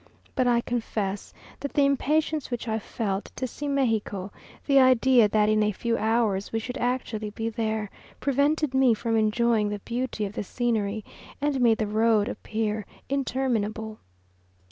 [0.33, 4.31] But I confess that the impatience which I felt to see Mexico,
[4.65, 9.15] the idea that in a few hours we should actually be there, prevented me from
[9.15, 11.05] enjoying the beauty of the scenery,
[11.39, 13.99] and made the road appear interminable.